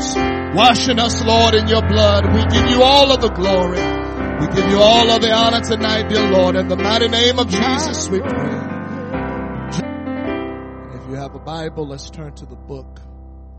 [0.00, 0.16] cross,
[0.56, 2.26] washing us, Lord, in your blood.
[2.34, 3.80] We give you all of the glory.
[4.40, 6.56] We give you all of the honor tonight, dear Lord.
[6.56, 8.56] In the mighty name of Jesus, we pray.
[10.94, 13.00] If you have a Bible, let's turn to the book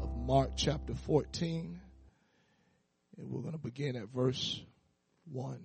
[0.01, 1.79] of Mark chapter 14.
[3.17, 4.59] And we're going to begin at verse
[5.31, 5.59] 1.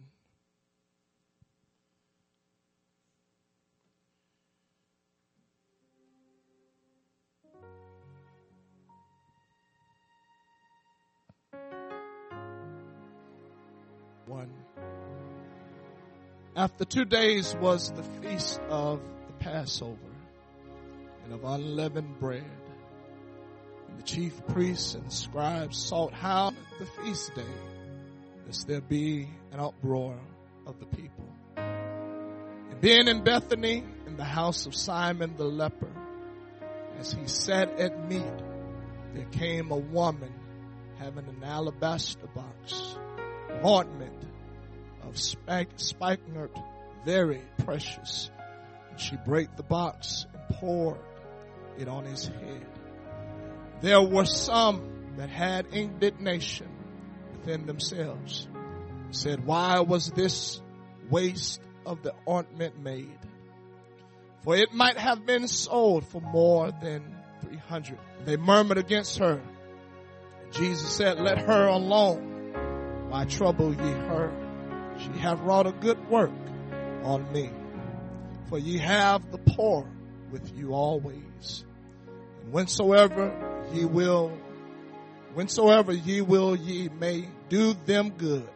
[14.27, 14.51] One.
[16.57, 19.99] After two days was the feast of the Passover
[21.23, 22.45] and of unleavened bread.
[23.89, 27.45] And the chief priests and scribes sought how the feast day,
[28.47, 30.19] lest there be an uproar
[30.67, 31.29] of the people.
[31.57, 35.93] And being in Bethany, in the house of Simon the leper,
[36.99, 38.25] as he sat at meat,
[39.15, 40.33] there came a woman
[40.99, 42.97] having an alabaster box,
[43.65, 44.25] ointment
[45.03, 46.51] of spikenard,
[47.05, 48.31] very precious.
[48.91, 50.99] And she brake the box and poured
[51.79, 52.67] it on his head.
[53.81, 56.69] There were some that had indignation
[57.33, 58.49] within themselves.
[59.11, 60.61] Said, why was this
[61.11, 63.19] waste of the ointment made?
[64.43, 67.99] For it might have been sold for more than 300.
[68.25, 69.41] They murmured against her.
[70.53, 72.36] Jesus said, let her alone.
[73.17, 74.31] Why trouble ye her?
[74.99, 76.31] She hath wrought a good work
[77.03, 77.51] on me.
[78.51, 79.89] For ye have the poor
[80.31, 81.65] with you always.
[82.43, 83.33] And whensoever
[83.73, 84.37] ye will,
[85.35, 88.51] whensoever ye will ye may do them good.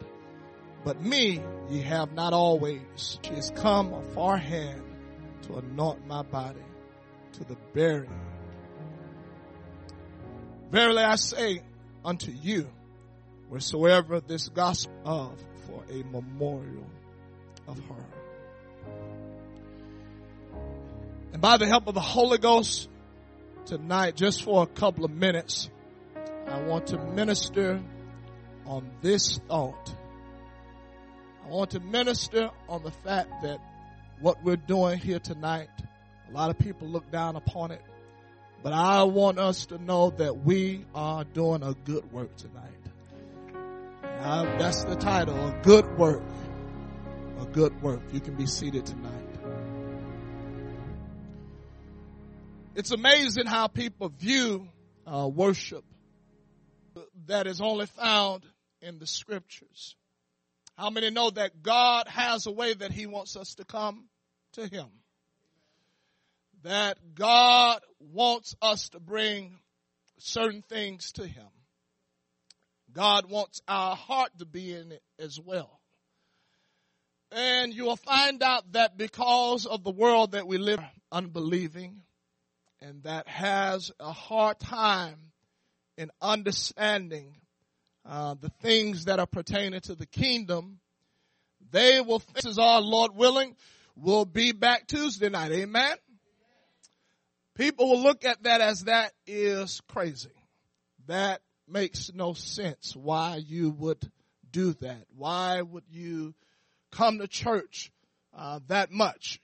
[0.85, 3.19] But me ye have not always.
[3.25, 4.83] She is come a far hand
[5.45, 6.61] to anoint my body
[7.33, 8.13] to the burying.
[10.71, 11.63] Verily I say
[12.05, 12.69] unto you,
[13.51, 16.87] wheresoever this gospel of for a memorial
[17.67, 18.07] of her.
[21.33, 22.89] And by the help of the Holy Ghost
[23.67, 25.69] tonight, just for a couple of minutes,
[26.47, 27.83] I want to minister
[28.67, 29.95] on this thought.
[31.45, 33.59] I want to minister on the fact that
[34.21, 35.71] what we're doing here tonight,
[36.29, 37.83] a lot of people look down upon it,
[38.63, 42.80] but I want us to know that we are doing a good work tonight.
[44.23, 46.23] Uh, that's the title, a good work.
[47.41, 48.03] A good work.
[48.13, 49.15] You can be seated tonight.
[52.75, 54.69] It's amazing how people view
[55.07, 55.85] uh, worship
[57.29, 58.45] that is only found
[58.83, 59.97] in the scriptures.
[60.77, 64.05] How many know that God has a way that He wants us to come
[64.53, 64.89] to Him?
[66.63, 69.59] That God wants us to bring
[70.19, 71.49] certain things to Him.
[72.93, 75.81] God wants our heart to be in it as well.
[77.33, 80.81] And you will find out that because of the world that we live
[81.13, 82.03] unbelieving
[82.81, 85.31] and that has a hard time
[85.97, 87.37] in understanding
[88.05, 90.81] uh, the things that are pertaining to the kingdom,
[91.71, 93.55] they will, this is our Lord willing,
[93.95, 95.53] will be back Tuesday night.
[95.53, 95.97] Amen.
[97.55, 100.31] People will look at that as that is crazy.
[101.07, 104.11] That makes no sense why you would
[104.51, 105.05] do that.
[105.17, 106.35] Why would you
[106.91, 107.93] come to church
[108.37, 109.41] uh, that much?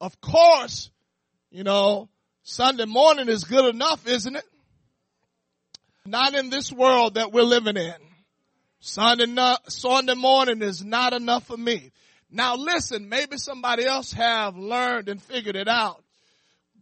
[0.00, 0.90] Of course,
[1.50, 2.08] you know,
[2.42, 4.44] Sunday morning is good enough, isn't it?
[6.04, 7.94] Not in this world that we're living in.
[8.80, 11.90] Sunday, not, Sunday morning is not enough for me.
[12.30, 16.02] Now listen, maybe somebody else have learned and figured it out.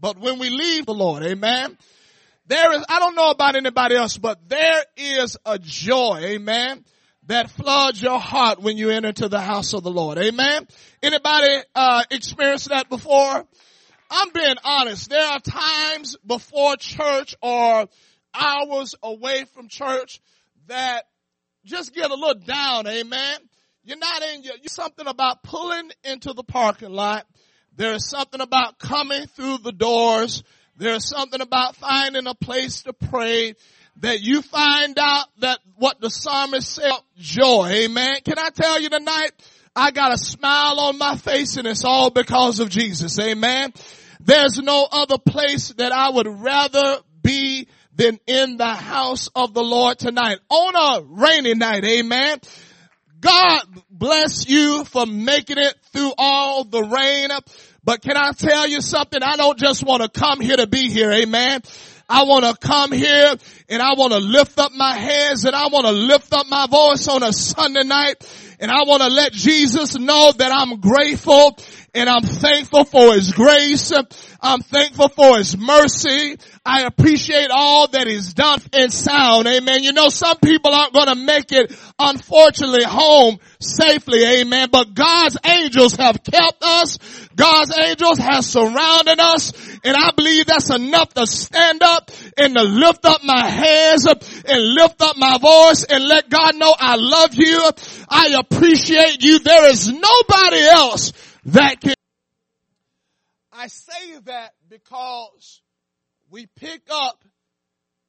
[0.01, 1.79] But when we leave the Lord, amen,
[2.47, 6.85] there is, I don't know about anybody else, but there is a joy, amen,
[7.27, 10.19] that floods your heart when you enter into the house of the Lord.
[10.19, 10.67] Amen.
[11.03, 13.47] Anybody, uh, experienced that before?
[14.11, 15.09] I'm being honest.
[15.09, 17.87] There are times before church or
[18.35, 20.21] hours away from church
[20.67, 21.05] that
[21.65, 22.87] just get a little down.
[22.87, 23.39] Amen.
[23.85, 27.27] You're not in your, something about pulling into the parking lot.
[27.75, 30.43] There's something about coming through the doors
[30.83, 33.55] there's something about finding a place to pray
[33.99, 37.69] that you find out that what the psalmist said, joy.
[37.69, 38.17] Amen.
[38.25, 39.31] Can I tell you tonight?
[39.77, 43.19] I got a smile on my face and it's all because of Jesus.
[43.21, 43.73] Amen.
[44.21, 49.63] There's no other place that I would rather be than in the house of the
[49.63, 51.85] Lord tonight on a rainy night.
[51.85, 52.41] Amen.
[53.21, 57.31] God bless you for making it through all the rain.
[57.85, 59.23] But can I tell you something?
[59.23, 61.11] I don't just want to come here to be here.
[61.11, 61.63] Amen.
[62.09, 63.35] I want to come here
[63.69, 66.67] and I want to lift up my hands and I want to lift up my
[66.67, 68.23] voice on a Sunday night
[68.61, 71.59] and I want to let Jesus know that I'm grateful
[71.95, 73.93] and I'm thankful for His grace.
[74.41, 76.37] I'm thankful for His mercy.
[76.65, 79.47] I appreciate all that He's done in sound.
[79.47, 79.83] Amen.
[79.83, 84.25] You know, some people aren't going to make it, unfortunately, home safely.
[84.25, 84.69] Amen.
[84.73, 86.99] But God's angels have kept us.
[87.37, 89.53] God's angels have surrounded us.
[89.85, 94.75] And I believe that's enough to stand up and to lift up my hands and
[94.75, 97.71] lift up my voice and let God know I love you.
[98.09, 99.41] I appreciate you.
[99.41, 101.13] There is nobody else
[101.45, 101.95] that can.
[103.53, 105.61] I say that because
[106.31, 107.23] we pick up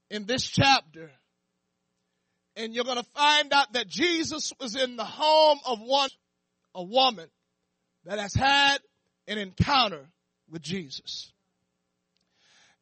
[0.09, 1.11] in this chapter
[2.55, 6.09] and you're going to find out that Jesus was in the home of one,
[6.75, 7.27] a woman
[8.05, 8.77] that has had
[9.27, 10.05] an encounter
[10.49, 11.31] with Jesus.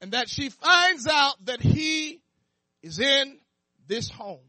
[0.01, 2.21] And that she finds out that he
[2.81, 3.37] is in
[3.87, 4.39] this home.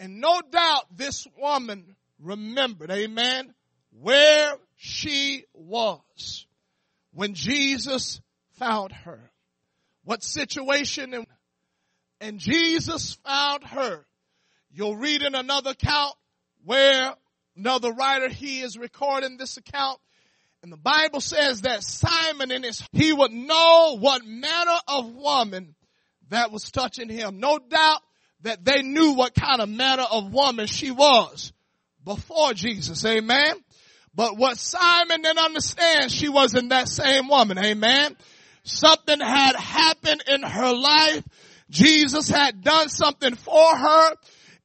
[0.00, 3.54] And no doubt this woman remembered, amen,
[4.00, 6.46] where she was
[7.12, 8.20] when Jesus
[8.58, 9.30] found her.
[10.04, 11.26] What situation and,
[12.20, 14.04] and Jesus found her.
[14.70, 16.14] You'll read in another account
[16.64, 17.14] where
[17.56, 19.98] another writer, he is recording this account.
[20.62, 25.74] And the Bible says that Simon in his, he would know what manner of woman
[26.28, 27.40] that was touching him.
[27.40, 28.00] No doubt
[28.42, 31.52] that they knew what kind of manner of woman she was
[32.04, 33.04] before Jesus.
[33.04, 33.54] Amen.
[34.16, 37.58] But what Simon didn't understand, she wasn't that same woman.
[37.58, 38.16] Amen.
[38.64, 41.22] Something had happened in her life.
[41.68, 44.16] Jesus had done something for her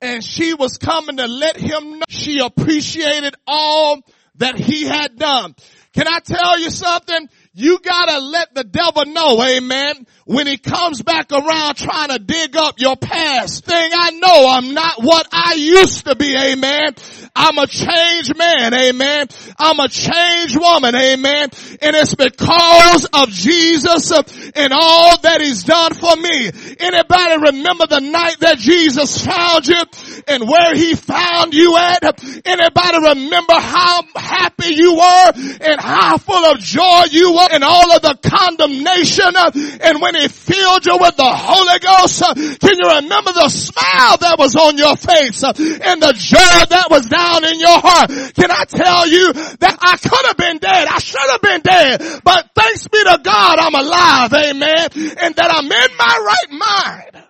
[0.02, 4.00] and she was coming to let him know she appreciated all
[4.36, 5.56] that he had done.
[5.94, 7.30] Can I tell you something?
[7.54, 12.56] You gotta let the devil know, amen, when he comes back around trying to dig
[12.56, 13.92] up your past thing.
[13.94, 16.96] I know I'm not what I used to be, amen.
[17.36, 19.28] I'm a changed man, amen.
[19.60, 21.50] I'm a changed woman, amen.
[21.82, 24.12] And it's because of Jesus
[24.56, 26.52] and all that he's done for me.
[26.80, 29.84] Anybody remember the night that Jesus found you
[30.28, 32.04] and where he found you at?
[32.46, 35.32] Anybody remember how happy you were
[35.62, 39.52] and how full of joy you were and all of the condemnation uh,
[39.82, 44.18] and when he filled you with the Holy Ghost, uh, can you remember the smile
[44.18, 47.80] that was on your face uh, and the joy that was down down in your
[47.80, 48.10] heart.
[48.10, 50.88] Can I tell you that I could have been dead.
[50.88, 52.22] I should have been dead.
[52.24, 54.34] But thanks be to God I'm alive.
[54.34, 54.90] Amen.
[55.18, 57.26] And that I'm in my right mind.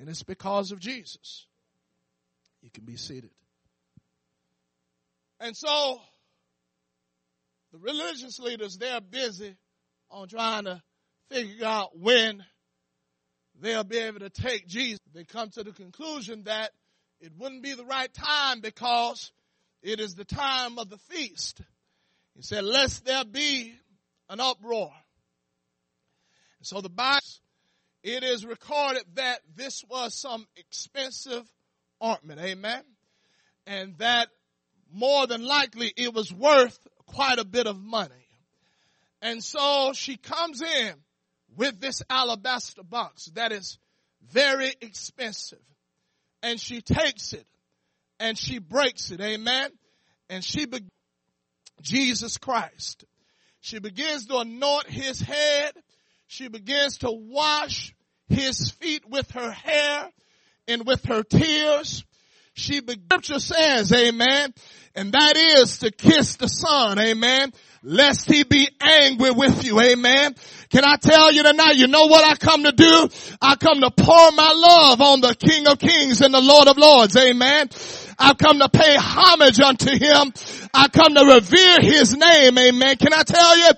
[0.00, 1.46] And it's because of Jesus.
[2.62, 3.30] You can be seated.
[5.40, 6.00] And so
[7.72, 9.56] the religious leaders, they're busy
[10.10, 10.82] on trying to
[11.30, 12.44] figure out when
[13.60, 14.98] they'll be able to take Jesus.
[15.14, 16.70] They come to the conclusion that
[17.20, 19.30] it wouldn't be the right time because
[19.82, 21.60] it is the time of the feast.
[22.34, 23.74] He said, lest there be
[24.28, 24.90] an uproar.
[26.62, 27.20] So the Bible,
[28.02, 31.46] it is recorded that this was some expensive
[32.02, 32.40] ointment.
[32.40, 32.82] Amen.
[33.66, 34.28] And that
[34.92, 36.78] more than likely it was worth
[37.14, 38.14] quite a bit of money.
[39.22, 40.94] And so she comes in
[41.56, 43.78] with this alabaster box that is
[44.32, 45.58] very expensive
[46.42, 47.46] and she takes it
[48.18, 49.20] and she breaks it.
[49.20, 49.70] Amen.
[50.28, 50.86] And she, be-
[51.82, 53.04] Jesus Christ.
[53.60, 55.72] She begins to anoint his head.
[56.28, 57.94] She begins to wash
[58.28, 60.08] his feet with her hair
[60.68, 62.04] and with her tears.
[62.60, 64.52] She, scripture says, amen,
[64.94, 67.52] and that is to kiss the son, amen,
[67.82, 70.34] lest he be angry with you, amen.
[70.68, 73.08] Can I tell you tonight, you know what I come to do?
[73.40, 76.76] I come to pour my love on the King of Kings and the Lord of
[76.76, 77.16] Lords.
[77.16, 77.70] Amen.
[78.18, 80.32] I come to pay homage unto him.
[80.74, 82.58] I come to revere his name.
[82.58, 82.96] Amen.
[82.98, 83.70] Can I tell you?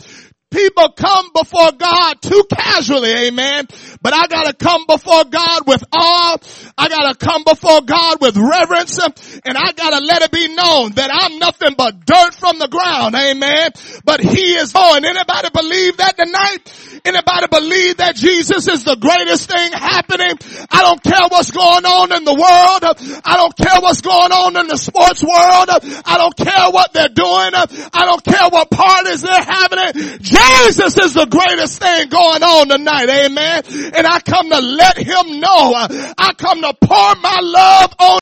[0.52, 3.66] People come before God too casually, amen.
[4.02, 6.36] But I gotta come before God with awe.
[6.76, 8.98] I gotta come before God with reverence.
[8.98, 13.14] And I gotta let it be known that I'm nothing but dirt from the ground,
[13.14, 13.70] amen.
[14.04, 15.04] But He is on.
[15.04, 17.00] Anybody believe that tonight?
[17.04, 20.36] Anybody believe that Jesus is the greatest thing happening?
[20.70, 23.22] I don't care what's going on in the world.
[23.24, 25.68] I don't care what's going on in the sports world.
[26.04, 27.50] I don't care what they're doing.
[27.56, 30.18] I don't care what parties they're having.
[30.42, 33.08] Jesus is the greatest thing going on tonight.
[33.08, 33.62] Amen.
[33.94, 35.74] And I come to let him know.
[35.74, 38.18] Uh, I come to pour my love on.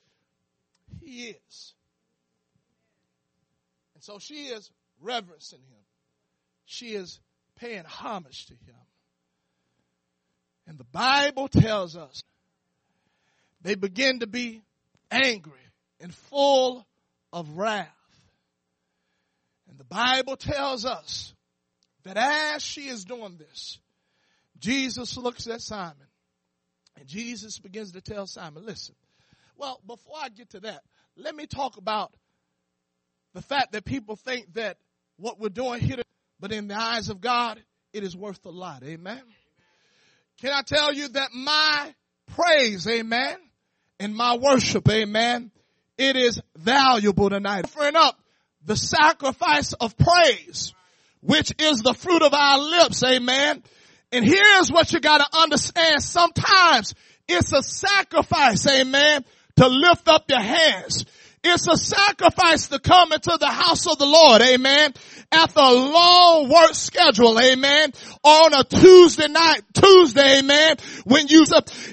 [1.00, 1.74] He is.
[3.94, 5.84] And so she is reverencing him.
[6.66, 7.20] She is
[7.56, 8.76] paying homage to him.
[10.66, 12.22] And the Bible tells us
[13.62, 14.62] they begin to be
[15.10, 15.52] angry
[16.00, 16.86] and full
[17.32, 17.88] of wrath.
[19.68, 21.34] And the Bible tells us
[22.04, 23.78] that as she is doing this,
[24.58, 26.06] Jesus looks at Simon
[26.98, 28.94] and Jesus begins to tell Simon, listen,
[29.56, 30.82] well, before I get to that,
[31.16, 32.12] let me talk about
[33.34, 34.78] the fact that people think that
[35.16, 36.02] what we're doing here,
[36.38, 38.82] but in the eyes of God, it is worth a lot.
[38.82, 39.22] Amen.
[40.40, 41.94] Can I tell you that my
[42.34, 43.36] praise, amen,
[43.98, 45.50] and my worship, amen,
[45.98, 47.64] it is valuable tonight.
[47.64, 48.18] Offering up
[48.64, 50.72] the sacrifice of praise,
[51.20, 53.62] which is the fruit of our lips, amen.
[54.12, 56.02] And here's what you gotta understand.
[56.02, 56.94] Sometimes
[57.28, 59.24] it's a sacrifice, amen,
[59.56, 61.04] to lift up your hands.
[61.42, 64.92] It's a sacrifice to come into the house of the Lord, amen,
[65.32, 71.46] after a long work schedule, amen, on a Tuesday night, Tuesday, amen, when you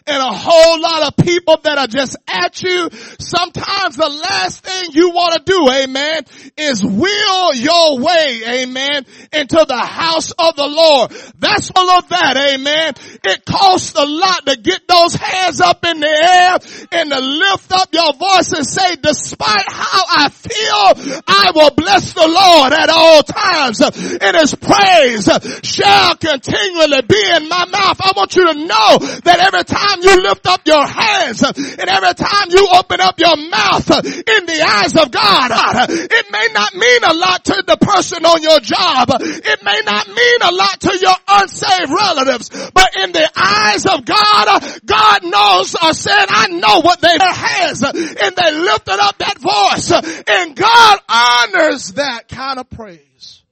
[0.05, 2.89] and a whole lot of people that are just at you,
[3.19, 6.23] sometimes the last thing you want to do, amen,
[6.57, 11.11] is will your way, amen, into the house of the Lord.
[11.39, 12.95] That's all of that, amen.
[13.23, 16.57] It costs a lot to get those hands up in the air
[16.91, 18.97] and to lift up your voice and say,
[19.45, 23.81] how I feel, I will bless the Lord at all times.
[23.81, 25.29] And his praise
[25.63, 28.01] shall continually be in my mouth.
[28.01, 32.13] I want you to know that every time you lift up your hands and every
[32.13, 37.03] time you open up your mouth in the eyes of God, it may not mean
[37.03, 39.09] a lot to the person on your job.
[39.21, 44.05] It may not mean a lot to your unsaved relatives, but in the eyes of
[44.05, 49.39] God, God knows or said, I know what they has and they lifted up that
[49.39, 49.91] voice
[50.27, 53.43] and God honors that kind of praise.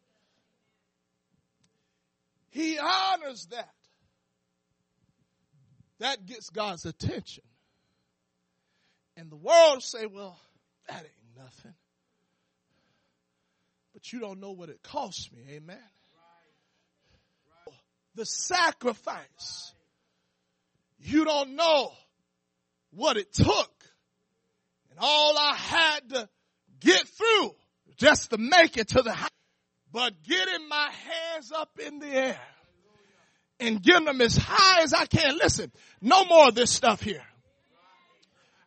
[2.50, 3.74] He honors that.
[6.00, 7.44] That gets God's attention.
[9.18, 10.38] And the world say, well,
[10.88, 11.74] that ain't nothing.
[13.94, 15.42] But you don't know what it cost me.
[15.52, 15.78] Amen.
[18.16, 19.74] The sacrifice.
[21.00, 21.92] You don't know
[22.92, 23.75] what it took.
[24.96, 26.30] And all I had to
[26.80, 27.56] get through
[27.98, 29.30] just to make it to the house
[29.92, 32.40] but getting my hands up in the air
[33.62, 35.38] and getting them as high as I can.
[35.38, 35.72] Listen,
[36.02, 37.24] no more of this stuff here.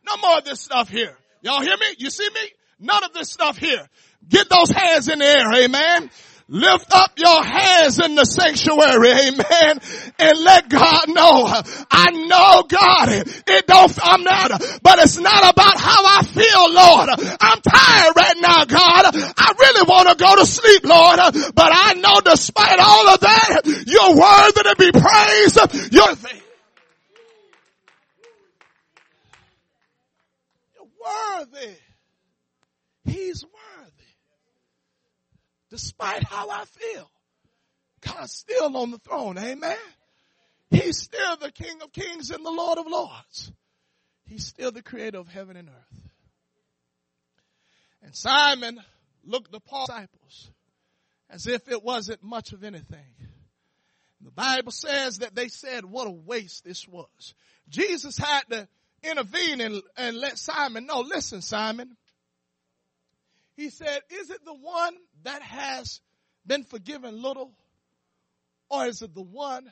[0.07, 1.15] No more of this stuff here.
[1.41, 1.85] Y'all hear me?
[1.99, 2.51] You see me?
[2.79, 3.87] None of this stuff here.
[4.27, 6.09] Get those hands in the air, amen.
[6.51, 9.79] Lift up your hands in the sanctuary, amen,
[10.17, 11.45] and let God know.
[11.91, 13.09] I know God.
[13.45, 14.49] It don't, I'm not,
[14.81, 17.37] but it's not about how I feel, Lord.
[17.39, 19.13] I'm tired right now, God.
[19.37, 21.19] I really want to go to sleep, Lord,
[21.53, 25.93] but I know despite all of that, you're worthy to be praised.
[25.93, 26.15] You're,
[30.73, 31.75] you're worthy.
[33.05, 33.58] He's worthy
[35.69, 37.09] despite how I feel.
[38.01, 39.37] God's still on the throne.
[39.37, 39.77] Amen.
[40.69, 43.51] He's still the King of Kings and the Lord of Lords.
[44.25, 46.01] He's still the creator of heaven and earth.
[48.03, 48.79] And Simon
[49.25, 50.51] looked upon disciples
[51.29, 53.15] as if it wasn't much of anything.
[54.21, 57.33] The Bible says that they said what a waste this was.
[57.69, 58.67] Jesus had to
[59.03, 61.95] intervene and, and let Simon know, listen, Simon,
[63.59, 65.99] he said, is it the one that has
[66.47, 67.51] been forgiven little
[68.69, 69.69] or is it the one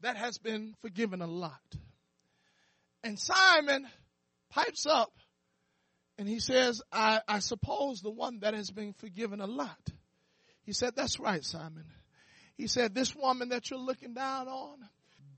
[0.00, 1.60] that has been forgiven a lot?
[3.04, 3.86] And Simon
[4.50, 5.12] pipes up
[6.18, 9.78] and he says, I, I suppose the one that has been forgiven a lot.
[10.62, 11.84] He said, that's right, Simon.
[12.56, 14.78] He said, this woman that you're looking down on,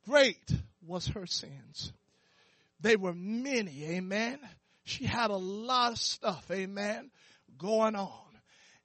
[0.09, 0.51] great
[0.87, 1.93] was her sins.
[2.81, 4.39] They were many, amen.
[4.85, 7.11] She had a lot of stuff, amen
[7.59, 8.32] going on.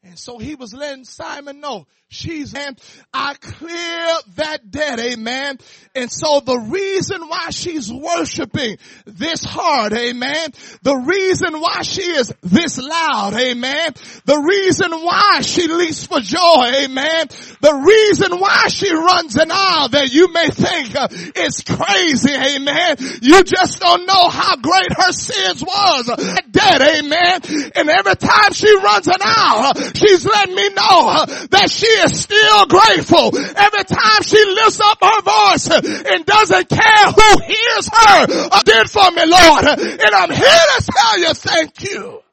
[0.07, 2.79] And so he was letting Simon know, she's, and
[3.13, 5.57] I clear that debt, amen.
[5.93, 10.51] And so the reason why she's worshiping this hard, amen.
[10.81, 13.91] The reason why she is this loud, amen.
[14.23, 17.27] The reason why she leaps for joy, amen.
[17.59, 22.95] The reason why she runs an aisle that you may think uh, is crazy, amen.
[23.21, 26.41] You just don't know how great her sins was.
[26.49, 27.41] Dead, amen.
[27.75, 32.65] And every time she runs an aisle, she's letting me know that she is still
[32.65, 33.35] grateful.
[33.37, 38.89] Every time she lifts up her voice and doesn't care who hears her uh, did
[38.89, 39.65] for me, Lord.
[39.65, 42.23] And I'm here to tell you thank you.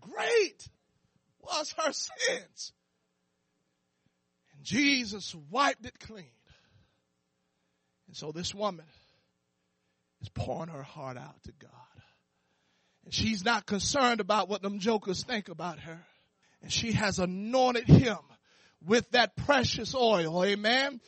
[0.00, 0.68] Great
[1.42, 2.72] was her sins.
[4.54, 6.24] And Jesus wiped it clean.
[8.08, 8.86] And so this woman
[10.20, 11.70] is pouring her heart out to God.
[13.10, 16.00] She's not concerned about what them jokers think about her.
[16.62, 18.18] And she has anointed him
[18.84, 20.44] with that precious oil.
[20.44, 21.00] Amen.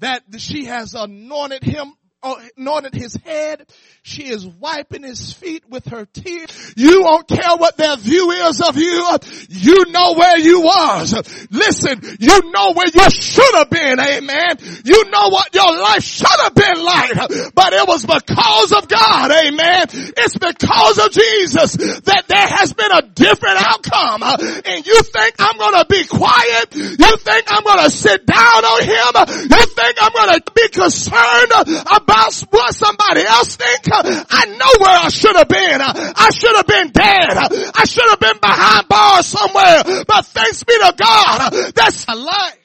[0.00, 3.64] That she has anointed him Uh, anointed his head.
[4.02, 6.74] She is wiping his feet with her tears.
[6.76, 9.18] You don't care what their view is of you.
[9.48, 11.14] You know where you was.
[11.50, 13.98] Listen, you know where you should have been.
[13.98, 14.58] Amen.
[14.84, 19.30] You know what your life should have been like, but it was because of God.
[19.30, 19.86] Amen.
[19.90, 21.72] It's because of Jesus
[22.04, 24.22] that there has been a different outcome.
[24.66, 26.76] And you think I'm going to be quiet?
[26.76, 29.48] You think I'm going to sit down on him?
[29.48, 31.52] You think I'm going to be concerned
[31.86, 33.88] about about what somebody else think.
[33.90, 35.80] Uh, I know where I should have been.
[35.80, 37.36] Uh, I should have been dead.
[37.36, 40.04] Uh, I should have been behind bars somewhere.
[40.06, 42.56] But thanks be to God, that's a life.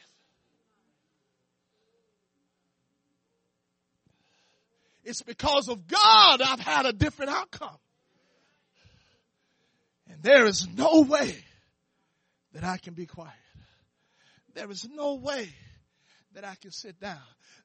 [5.04, 7.78] It's because of God I've had a different outcome.
[10.10, 11.36] And there is no way
[12.54, 13.32] that I can be quiet.
[14.56, 15.50] There is no way
[16.34, 17.20] that I can sit down.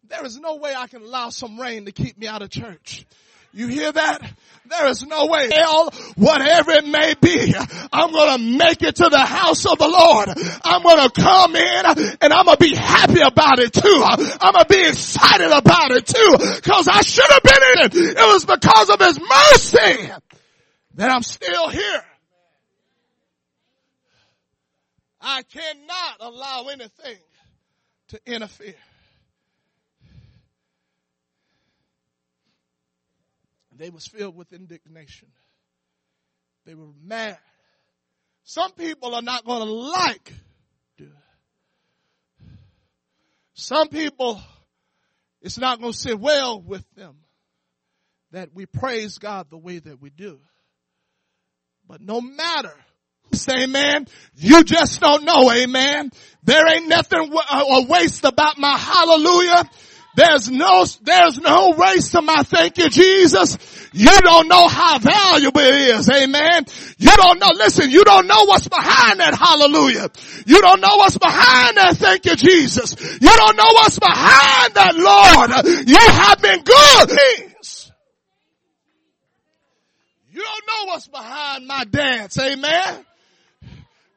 [0.08, 3.06] There is no way I can allow some rain to keep me out of church.
[3.52, 4.32] You hear that?
[4.66, 5.50] There is no way.
[5.52, 7.52] Hell, whatever it may be,
[7.92, 10.28] I'm gonna make it to the house of the Lord.
[10.62, 14.02] I'm gonna come in and I'm gonna be happy about it too.
[14.04, 16.60] I'm gonna be excited about it too.
[16.62, 18.16] Cause I should have been in it.
[18.18, 20.12] It was because of His mercy
[20.94, 22.04] that I'm still here.
[25.20, 27.18] I cannot allow anything
[28.08, 28.74] to interfere.
[33.80, 35.28] They was filled with indignation.
[36.66, 37.38] They were mad.
[38.44, 40.34] Some people are not going to like.
[43.54, 44.40] Some people,
[45.40, 47.16] it's not going to sit well with them
[48.32, 50.38] that we praise God the way that we do.
[51.88, 52.74] But no matter
[53.32, 54.08] Say amen.
[54.34, 56.10] You just don't know, amen.
[56.42, 59.70] There ain't nothing uh, a waste about my hallelujah.
[60.16, 63.56] There's no, there's no race to my thank you, Jesus.
[63.92, 66.08] You don't know how valuable it is.
[66.10, 66.64] Amen.
[66.98, 70.10] You don't know, listen, you don't know what's behind that hallelujah.
[70.46, 72.96] You don't know what's behind that thank you, Jesus.
[73.20, 75.88] You don't know what's behind that Lord.
[75.88, 77.18] You have been good.
[80.32, 82.38] You don't know what's behind my dance.
[82.38, 83.04] Amen.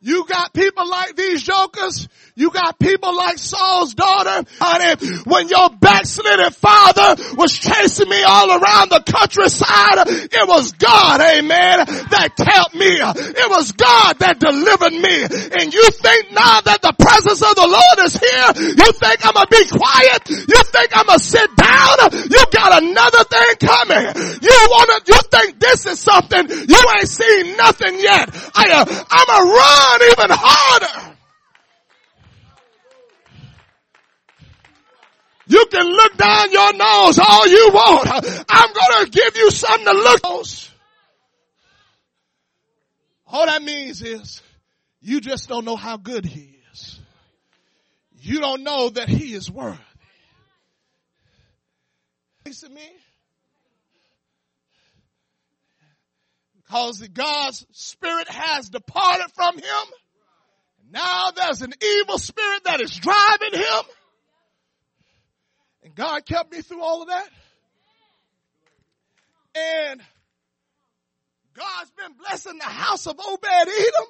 [0.03, 2.09] You got people like these jokers.
[2.35, 4.43] You got people like Saul's daughter.
[4.59, 11.21] Honey, when your backslidden father was chasing me all around the countryside, it was God,
[11.21, 12.99] amen, that kept me.
[12.99, 15.23] It was God that delivered me.
[15.55, 19.39] And you think now that the presence of the Lord is here, you think I'm
[19.39, 20.27] gonna be quiet?
[20.27, 22.11] You think I'm gonna sit down?
[22.27, 24.03] You got another thing coming.
[24.43, 28.27] You wanna, you think this is something you ain't seen nothing yet.
[28.51, 31.17] I, uh, I'm a run run even harder.
[35.45, 38.07] You can look down your nose all you want.
[38.49, 40.43] I'm going to give you something to look on.
[43.27, 44.41] All that means is
[45.01, 46.99] you just don't know how good he is.
[48.19, 49.77] You don't know that he is worthy.
[52.45, 52.89] Listen me.
[56.73, 59.85] Because God's spirit has departed from him.
[60.89, 63.83] Now there's an evil spirit that is driving him.
[65.83, 67.29] And God kept me through all of that.
[69.55, 70.01] And
[71.53, 74.07] God's been blessing the house of Obed Edom.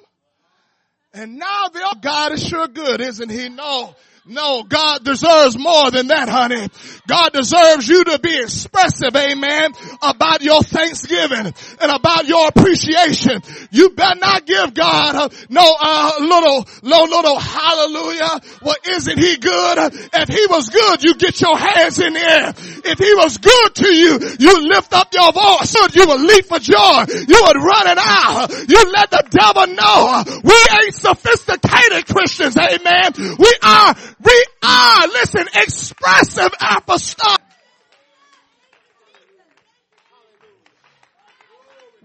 [1.12, 3.50] And now the God is sure good, isn't he?
[3.50, 3.94] No.
[4.26, 6.68] No, God deserves more than that, honey.
[7.06, 13.42] God deserves you to be expressive, amen, about your thanksgiving and about your appreciation.
[13.70, 18.40] You better not give God uh, no uh, little, little, little hallelujah.
[18.62, 19.92] Well, isn't he good?
[20.14, 22.54] If he was good, you get your hands in the air.
[22.56, 25.74] If he was good to you, you lift up your voice.
[25.94, 27.04] You would leap for joy.
[27.28, 28.48] You would run it out.
[28.70, 33.36] You let the devil know we ain't sophisticated Christians, amen.
[33.38, 37.40] We are we are, listen, expressive apostolic.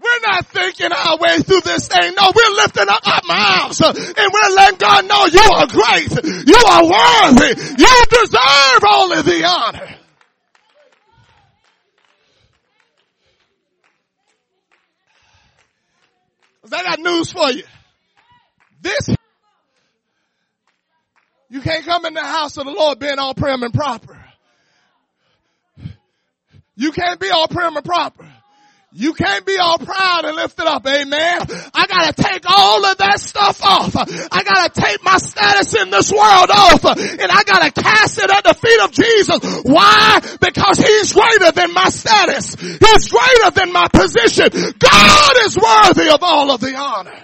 [0.02, 2.14] We're not thinking our way through this thing.
[2.18, 6.10] No, we're lifting up our mouths and we're letting God know you are great.
[6.46, 7.60] You are worthy.
[7.78, 9.96] You deserve all of the honor.
[16.72, 17.64] I got news for you.
[18.80, 19.08] This
[21.50, 24.16] You can't come in the house of the Lord being all prim and proper.
[26.76, 28.26] You can't be all prim and proper.
[28.92, 30.84] You can't be all proud and lifted up.
[30.84, 31.40] Amen.
[31.74, 33.96] I gotta take all of that stuff off.
[33.96, 38.42] I gotta take my status in this world off and I gotta cast it at
[38.42, 39.62] the feet of Jesus.
[39.64, 40.20] Why?
[40.40, 42.56] Because He's greater than my status.
[42.56, 44.48] He's greater than my position.
[44.78, 47.22] God is worthy of all of the honor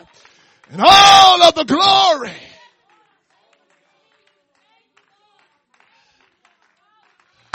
[0.71, 2.33] and all of the glory.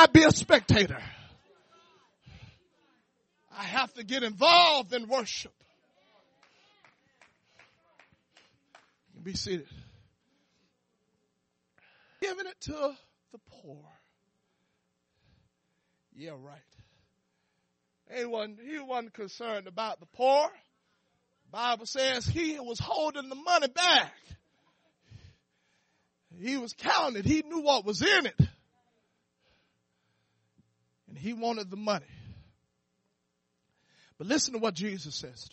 [0.01, 0.97] I be a spectator.
[3.55, 5.53] I have to get involved in worship.
[9.21, 9.67] Be seated.
[12.19, 12.95] Giving it to
[13.31, 13.83] the poor.
[16.15, 16.57] Yeah, right.
[18.11, 20.49] He wasn't, he wasn't concerned about the poor.
[21.51, 24.13] Bible says he was holding the money back.
[26.41, 27.23] He was counting.
[27.23, 28.35] He knew what was in it.
[31.21, 32.05] He wanted the money.
[34.17, 35.49] But listen to what Jesus says.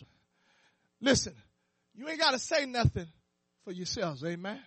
[0.99, 1.33] Listen,
[1.95, 3.07] you ain't got to say nothing
[3.63, 4.23] for yourselves.
[4.23, 4.59] Amen.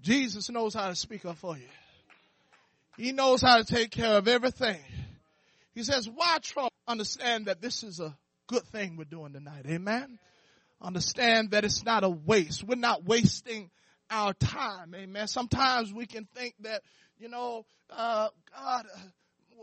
[0.00, 1.68] Jesus knows how to speak up for you.
[2.96, 4.80] He knows how to take care of everything.
[5.74, 6.70] He says, why trouble?
[6.88, 8.16] Understand that this is a
[8.48, 9.64] good thing we're doing tonight.
[9.66, 10.18] Amen.
[10.82, 12.64] Understand that it's not a waste.
[12.64, 13.70] We're not wasting
[14.10, 14.94] our time.
[14.94, 15.28] Amen.
[15.28, 16.82] Sometimes we can think that,
[17.18, 18.86] you know, uh, God,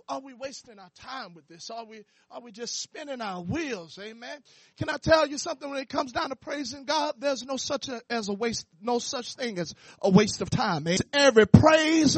[0.10, 1.70] are we wasting our time with this?
[1.70, 4.00] Are we, are we just spinning our wheels?
[4.02, 4.40] Amen.
[4.78, 7.16] Can I tell you something when it comes down to praising God?
[7.20, 10.88] There's no such a, as a waste, no such thing as a waste of time.
[10.88, 10.98] Amen.
[11.14, 12.18] Every praise,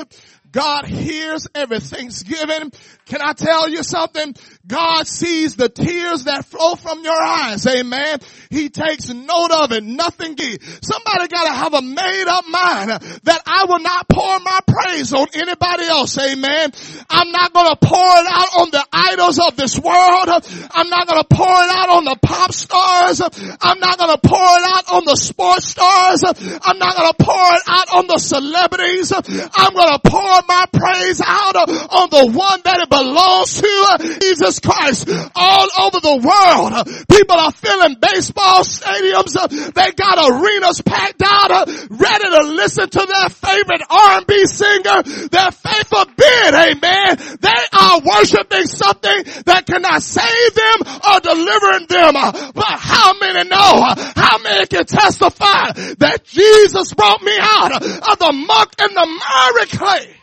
[0.51, 2.71] God hears every thanksgiving.
[3.05, 4.35] Can I tell you something?
[4.65, 7.65] God sees the tears that flow from your eyes.
[7.65, 8.19] Amen.
[8.49, 9.83] He takes note of it.
[9.83, 10.37] Nothing.
[10.37, 12.89] Somebody gotta have a made up mind
[13.23, 16.17] that I will not pour my praise on anybody else.
[16.17, 16.71] Amen.
[17.09, 20.29] I'm not gonna pour it out on the idols of this world.
[20.71, 23.21] I'm not gonna pour it out on the pop stars.
[23.61, 26.23] I'm not gonna pour it out on the sports stars.
[26.23, 29.11] I'm not gonna pour it out on the celebrities.
[29.11, 35.09] I'm gonna pour my praise out on the one that it belongs to, Jesus Christ.
[35.35, 39.33] All over the world, people are filling baseball stadiums.
[39.73, 45.03] They got arenas packed out, ready to listen to their favorite R&B singer.
[45.29, 47.17] Their faith forbid, amen.
[47.39, 52.13] They are worshiping something that cannot save them or deliver them.
[52.53, 58.31] But how many know, how many can testify that Jesus brought me out of the
[58.47, 60.15] muck and the miry clay?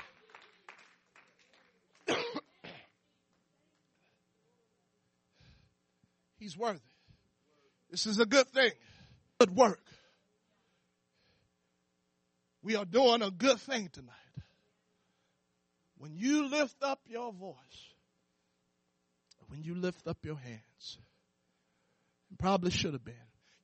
[6.39, 6.81] He's worthy.
[7.91, 8.71] This is a good thing.
[9.39, 9.81] Good work.
[12.63, 14.13] We are doing a good thing tonight.
[15.99, 17.55] When you lift up your voice,
[19.49, 20.99] when you lift up your hands,
[22.29, 23.15] and probably should have been.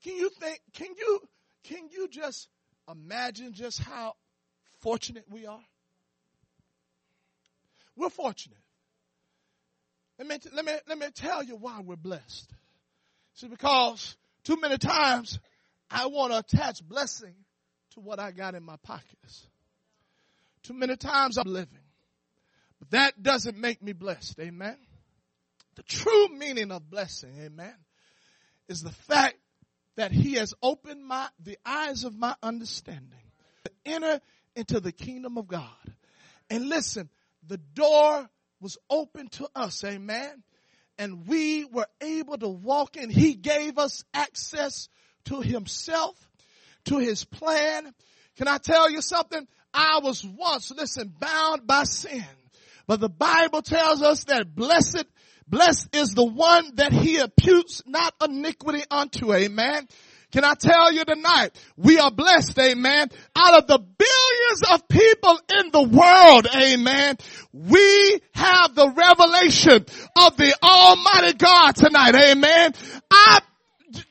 [0.03, 1.21] Can you think, can you,
[1.65, 2.49] can you just
[2.91, 4.15] imagine just how
[4.81, 5.65] fortunate we are?
[7.97, 8.59] We're fortunate.
[10.19, 12.53] Let me, let me, let me tell you why we're blessed.
[13.35, 15.39] See, because too many times
[15.91, 17.35] I want to attach blessing
[17.93, 19.47] to what I got in my pockets.
[20.63, 21.82] Too many times I'm living.
[22.83, 24.41] But that doesn't make me blessed.
[24.41, 24.77] Amen.
[25.77, 27.75] The true meaning of blessing, amen,
[28.69, 29.37] is the fact
[29.97, 33.23] that he has opened my, the eyes of my understanding
[33.65, 34.21] to enter
[34.57, 35.69] into the kingdom of God.
[36.51, 37.09] And listen,
[37.47, 38.29] the door
[38.61, 40.43] was open to us, amen.
[40.99, 43.11] And we were able to walk in.
[43.11, 44.89] He gave us access
[45.27, 46.17] to himself,
[46.87, 47.95] to his plan.
[48.37, 49.47] Can I tell you something?
[49.73, 52.25] I was once, listen, bound by sin.
[52.87, 55.05] But the Bible tells us that blessed,
[55.47, 59.33] blessed is the one that he imputes not iniquity unto.
[59.33, 59.89] Amen.
[60.33, 63.09] Can I tell you tonight, we are blessed, amen.
[63.37, 67.19] Out of the billions of people in the world, amen,
[67.53, 69.85] we have the revelation
[70.17, 72.73] of the Almighty God tonight, amen.
[73.11, 73.41] I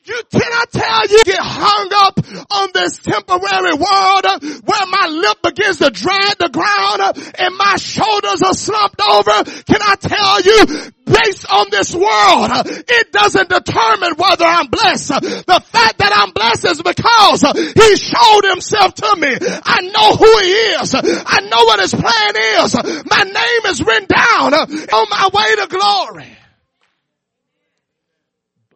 [0.06, 2.20] you, cannot tell you, get hung up
[2.52, 4.26] on this temporary world
[4.64, 9.44] where my lip begins to drag the ground and my shoulders are slumped over.
[9.64, 12.52] Can I tell you, based on this world,
[12.88, 15.10] it doesn't determine whether I'm blessed.
[15.22, 19.34] The fact that I'm blessed is because he showed himself to me.
[19.64, 20.96] I know who he is.
[20.96, 22.76] I know what his plan is.
[23.10, 26.38] My name is written down on my way to glory.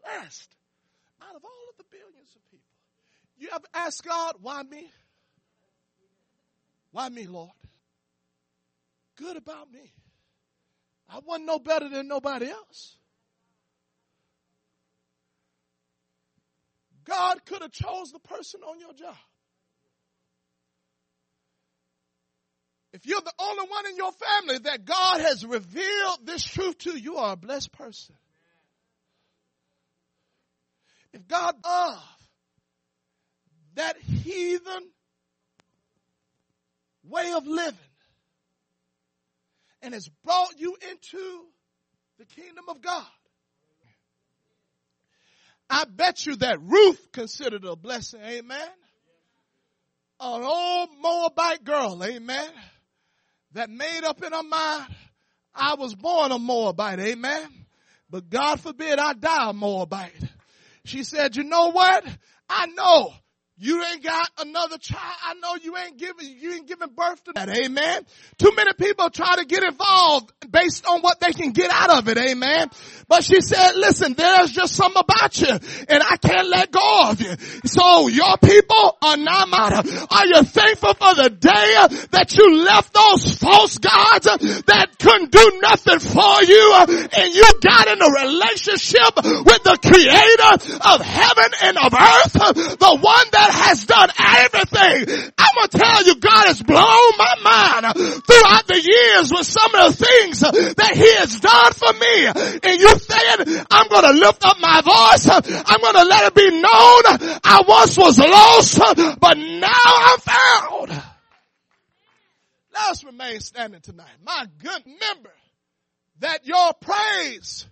[0.03, 0.49] Blessed.
[3.37, 4.91] You ever ask God, why me?
[6.91, 7.51] Why me, Lord?
[9.17, 9.93] Good about me.
[11.09, 12.97] I wasn't no better than nobody else.
[17.05, 19.15] God could have chose the person on your job.
[22.93, 26.97] If you're the only one in your family that God has revealed this truth to,
[26.97, 28.15] you are a blessed person.
[31.11, 32.14] If God of
[33.75, 34.89] that heathen
[37.03, 37.77] way of living
[39.81, 41.45] and has brought you into
[42.17, 43.05] the kingdom of God,
[45.69, 48.67] I bet you that Ruth considered a blessing, amen.
[50.19, 52.49] An old Moabite girl, amen
[53.55, 54.93] that made up in her mind,
[55.53, 57.65] I was born a Moabite, amen.
[58.09, 60.13] But God forbid I die a Moabite.
[60.83, 62.05] She said, you know what?
[62.49, 63.13] I know
[63.57, 65.15] you ain't got another child.
[65.23, 67.47] I know you ain't giving, you ain't giving birth to that.
[67.47, 68.05] Amen.
[68.37, 72.09] Too many people try to get involved based on what they can get out of
[72.09, 72.17] it.
[72.17, 72.69] Amen.
[73.07, 77.21] But she said, listen, there's just something about you and I can't let go of
[77.21, 77.33] you.
[77.65, 79.89] So your people are not matter.
[80.11, 85.59] Are you thankful for the day that you left those false gods that couldn't do
[85.61, 86.73] nothing for you
[87.15, 92.97] and you got in a relationship with the creator of heaven and of earth, the
[92.99, 95.31] one that God has done everything.
[95.37, 99.97] I'm gonna tell you, God has blown my mind throughout the years with some of
[99.97, 102.25] the things that He has done for me.
[102.25, 105.29] And you saying, I'm gonna lift up my voice.
[105.29, 107.39] I'm gonna let it be known.
[107.43, 108.79] I once was lost,
[109.19, 111.03] but now I'm found.
[112.73, 114.17] Let us remain standing tonight.
[114.25, 115.33] My good member,
[116.19, 117.67] that your praise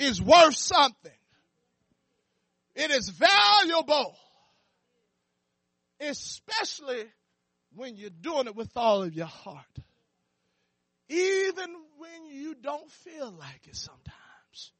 [0.00, 1.12] is worth something.
[2.74, 4.16] It is valuable
[6.08, 7.04] especially
[7.74, 9.64] when you're doing it with all of your heart.
[11.08, 14.72] Even when you don't feel like it sometimes.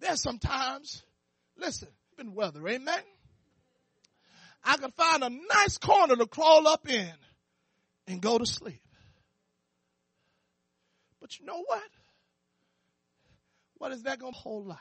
[0.00, 1.02] There's sometimes,
[1.58, 3.02] listen, been weather, amen?
[4.64, 7.12] I can find a nice corner to crawl up in
[8.06, 8.82] and go to sleep.
[11.20, 11.82] But you know what?
[13.78, 14.78] What is that going to whole lot?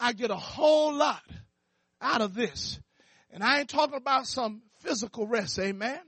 [0.00, 1.22] I get a whole lot
[2.00, 2.78] out of this.
[3.30, 6.00] And I ain't talking about some physical rest, amen.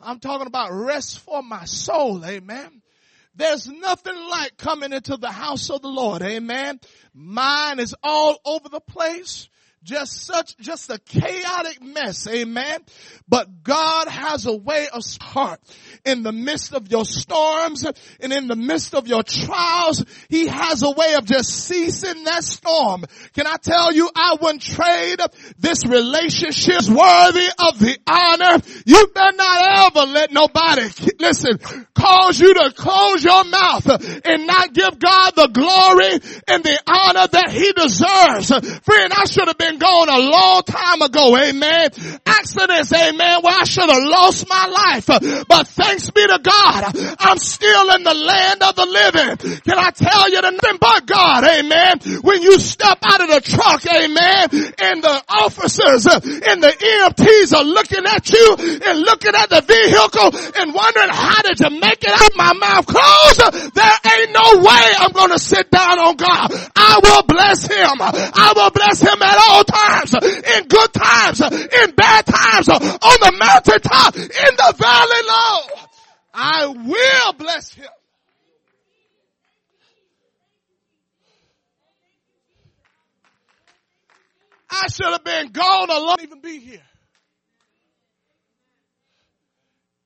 [0.00, 2.82] I'm talking about rest for my soul, amen.
[3.34, 6.80] There's nothing like coming into the house of the Lord, amen.
[7.12, 9.48] Mine is all over the place
[9.86, 12.26] just such, just a chaotic mess.
[12.26, 12.80] Amen.
[13.28, 15.60] But God has a way of heart
[16.04, 17.86] in the midst of your storms
[18.20, 20.04] and in the midst of your trials.
[20.28, 23.04] He has a way of just ceasing that storm.
[23.34, 25.20] Can I tell you, I wouldn't trade
[25.58, 28.62] this relationship worthy of the honor.
[28.84, 30.88] You better not ever let nobody,
[31.20, 31.58] listen,
[31.94, 33.86] cause you to close your mouth
[34.24, 38.48] and not give God the glory and the honor that he deserves.
[38.84, 41.36] Friend, I should have been gone a long time ago.
[41.36, 41.90] Amen.
[42.24, 42.92] Accidents.
[42.92, 43.40] Amen.
[43.42, 45.06] Where I should have lost my life.
[45.48, 46.96] But thanks be to God.
[47.18, 49.60] I'm still in the land of the living.
[49.62, 51.44] Can I tell you nothing but God?
[51.44, 52.20] Amen.
[52.22, 53.84] When you step out of the truck.
[53.86, 54.72] Amen.
[54.78, 60.30] And the officers and the EMTs are looking at you and looking at the vehicle
[60.60, 63.74] and wondering how did you make it out my mouth closed?
[63.74, 66.50] There ain't no way I'm going to sit down on God.
[66.74, 67.96] I will bless him.
[68.00, 73.36] I will bless him at all times, in good times, in bad times, on the
[73.38, 74.22] mountaintop, in
[74.56, 75.86] the valley low.
[76.34, 77.86] I will bless him.
[84.68, 86.82] I should have been gone alone, even be here.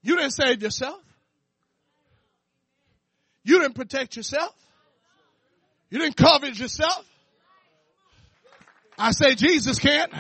[0.03, 1.01] You didn't save yourself.
[3.42, 4.55] You didn't protect yourself.
[5.90, 7.05] You didn't cover yourself.
[9.00, 10.12] I say Jesus can't.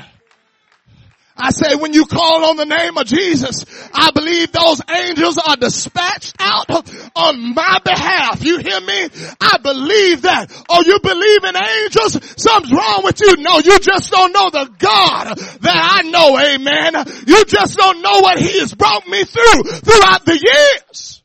[1.36, 3.64] I say when you call on the name of Jesus,
[3.94, 6.70] I believe those angels are dispatched out
[7.14, 8.42] on my behalf.
[8.42, 9.08] You hear me?
[9.40, 10.50] I believe that.
[10.68, 12.42] Oh, you believe in angels?
[12.42, 13.36] Something's wrong with you.
[13.38, 16.38] No, you just don't know the God that I know.
[16.38, 16.94] Amen.
[17.26, 21.22] You just don't know what he has brought me through throughout the years.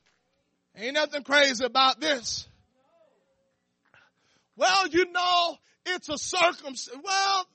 [0.78, 2.48] Ain't nothing crazy about this.
[4.58, 6.90] Well, you know, it's a circumstance.
[7.04, 7.48] Well,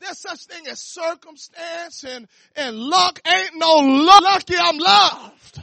[0.00, 4.22] there's such thing as circumstance and, and luck ain't no luck.
[4.22, 5.62] Lucky I'm loved.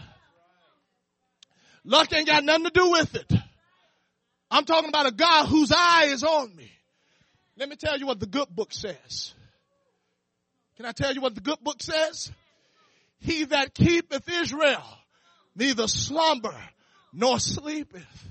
[1.84, 3.34] Luck ain't got nothing to do with it.
[4.50, 6.72] I'm talking about a God whose eye is on me.
[7.58, 9.34] Let me tell you what the good book says.
[10.78, 12.32] Can I tell you what the good book says?
[13.20, 14.84] He that keepeth Israel
[15.56, 16.56] neither slumber
[17.14, 18.28] nor sleepeth.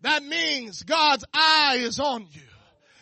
[0.00, 2.42] That means God's eye is on you.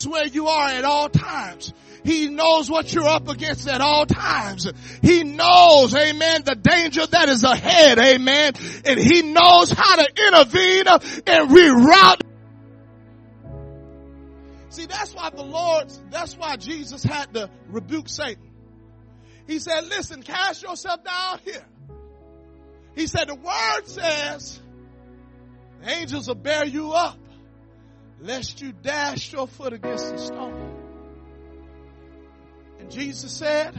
[0.06, 1.72] Where you are at all times.
[2.04, 4.70] He knows what you're up against at all times.
[5.00, 8.52] He knows, amen, the danger that is ahead, amen.
[8.84, 10.86] And he knows how to intervene
[11.26, 12.20] and reroute.
[14.68, 18.50] See, that's why the Lord, that's why Jesus had to rebuke Satan.
[19.46, 21.64] He said, listen, cast yourself down here.
[22.94, 24.60] He said, the word says,
[25.80, 27.18] the angels will bear you up
[28.20, 30.74] lest you dash your foot against a stone.
[32.78, 33.74] And Jesus said,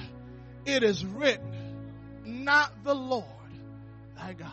[0.65, 1.51] it is written,
[2.25, 3.25] not the Lord
[4.17, 4.51] thy God.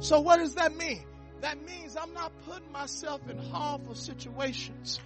[0.00, 1.04] So what does that mean?
[1.40, 5.00] That means I'm not putting myself in harmful situations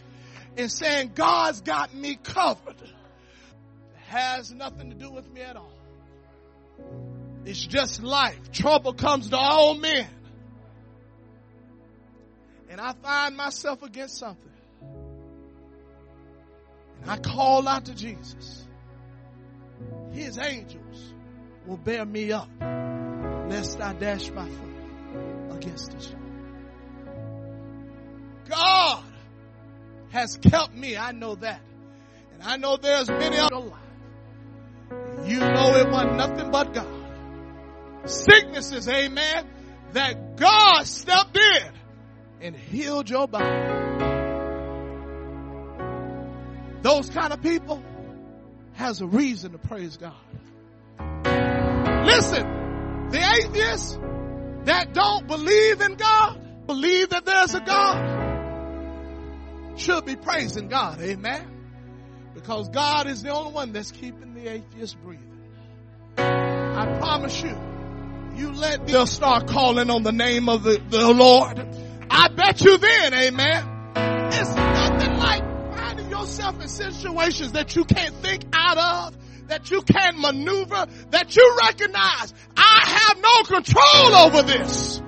[0.57, 2.81] and saying God's got me covered.
[2.81, 2.91] It
[4.09, 5.73] has nothing to do with me at all.
[7.45, 8.53] It's just life.
[8.53, 10.07] Trouble comes to all men.
[12.71, 14.53] And I find myself against something.
[17.03, 18.67] And I call out to Jesus.
[20.13, 21.15] His angels
[21.67, 26.29] will bear me up lest I dash my foot against stone.
[28.49, 29.05] God
[30.11, 30.97] has kept me.
[30.97, 31.61] I know that.
[32.33, 33.73] And I know there's many alive.
[35.25, 36.87] You know it was nothing but God.
[38.07, 39.47] Sicknesses, amen,
[39.93, 41.73] that God stepped in
[42.41, 43.99] and healed your body.
[46.83, 47.83] Those kind of people
[48.75, 50.15] has a reason to praise God.
[52.07, 53.99] Listen, the atheists
[54.65, 58.29] that don't believe in God, believe that there's a God,
[59.77, 61.01] should be praising God.
[61.01, 61.47] Amen.
[62.35, 65.25] Because God is the only one that's keeping the atheist breathing.
[66.17, 67.57] I promise you,
[68.37, 71.59] you let them start calling on the name of the, the Lord.
[72.21, 73.93] I bet you then, amen.
[74.33, 75.43] It's nothing like
[75.77, 81.37] finding yourself in situations that you can't think out of, that you can't maneuver, that
[81.37, 85.01] you recognize, I have no control over this.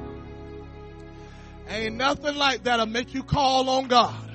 [1.68, 4.30] Ain't nothing like that'll make you call on God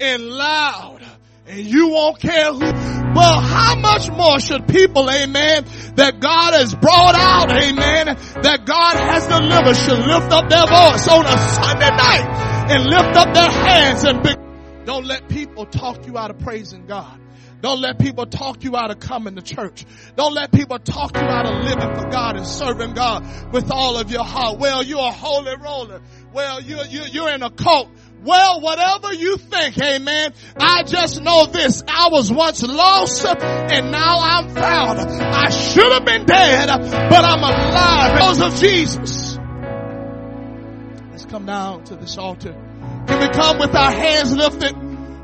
[0.00, 1.02] in loud
[1.46, 3.01] and you won't care who.
[3.14, 8.06] Well, how much more should people, amen, that God has brought out, amen,
[8.42, 13.16] that God has delivered should lift up their voice on a Sunday night and lift
[13.16, 14.34] up their hands and be,
[14.84, 17.20] don't let people talk you out of praising God.
[17.62, 19.84] Don't let people talk you out of coming to church.
[20.16, 23.96] Don't let people talk you out of living for God and serving God with all
[23.96, 24.58] of your heart.
[24.58, 26.00] Well, you're a holy roller.
[26.32, 27.88] Well, you're, you're, you're in a cult.
[28.24, 30.32] Well, whatever you think, amen.
[30.56, 31.82] I just know this.
[31.88, 35.00] I was once lost and now I'm found.
[35.00, 39.38] I should have been dead, but I'm alive because of Jesus.
[41.10, 42.52] Let's come down to this altar.
[43.08, 44.72] Can we come with our hands lifted?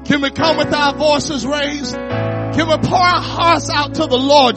[0.05, 1.95] Can we come with our voices raised?
[1.95, 4.57] Can we pour our hearts out to the Lord?